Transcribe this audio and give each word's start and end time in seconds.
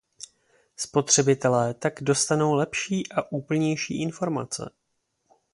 Spotřebitelé 0.77 1.73
tak 1.73 1.93
dostanou 2.03 2.53
lepší 2.53 3.03
a 3.11 3.31
úplnější 3.31 4.01
informace. 4.01 4.71